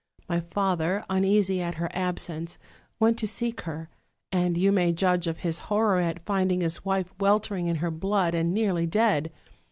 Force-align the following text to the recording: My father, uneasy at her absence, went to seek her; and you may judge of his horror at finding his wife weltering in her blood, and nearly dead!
My 0.27 0.39
father, 0.39 1.05
uneasy 1.11 1.61
at 1.61 1.75
her 1.75 1.87
absence, 1.93 2.57
went 2.99 3.19
to 3.19 3.27
seek 3.27 3.61
her; 3.69 3.87
and 4.31 4.57
you 4.57 4.71
may 4.71 4.93
judge 4.93 5.27
of 5.27 5.37
his 5.41 5.59
horror 5.69 5.99
at 5.99 6.25
finding 6.25 6.61
his 6.61 6.83
wife 6.83 7.13
weltering 7.19 7.67
in 7.67 7.75
her 7.75 7.91
blood, 7.91 8.33
and 8.33 8.51
nearly 8.51 8.87
dead! 8.87 9.31